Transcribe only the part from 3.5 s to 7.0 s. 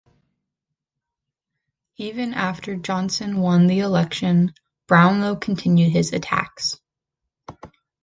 the election, Brownlow continued his attacks.